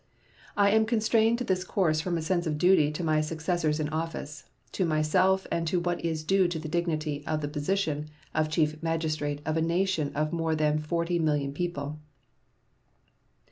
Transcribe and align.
I 0.57 0.71
am 0.71 0.87
constrained 0.87 1.37
to 1.37 1.43
this 1.43 1.63
course 1.63 2.01
from 2.01 2.17
a 2.17 2.23
sense 2.23 2.47
of 2.47 2.57
duty 2.57 2.91
to 2.91 3.03
my 3.03 3.21
successors 3.21 3.79
in 3.79 3.87
office, 3.89 4.45
to 4.71 4.83
myself, 4.83 5.45
and 5.51 5.67
to 5.67 5.79
what 5.79 6.03
is 6.03 6.23
due 6.23 6.47
to 6.47 6.57
the 6.57 6.67
dignity 6.67 7.23
of 7.27 7.41
the 7.41 7.47
position 7.47 8.09
of 8.33 8.49
Chief 8.49 8.81
Magistrate 8.81 9.41
of 9.45 9.57
a 9.57 9.61
nation 9.61 10.11
of 10.15 10.33
more 10.33 10.55
than 10.55 10.81
40,000,000 10.81 11.53
people. 11.53 11.99